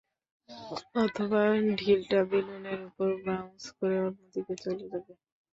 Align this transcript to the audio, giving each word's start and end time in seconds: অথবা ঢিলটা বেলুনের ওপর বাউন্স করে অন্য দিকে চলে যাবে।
অথবা 1.03 1.41
ঢিলটা 1.79 2.19
বেলুনের 2.29 2.79
ওপর 2.87 3.09
বাউন্স 3.25 3.63
করে 3.77 3.97
অন্য 4.05 4.19
দিকে 4.33 4.53
চলে 4.63 4.85
যাবে। 4.91 5.11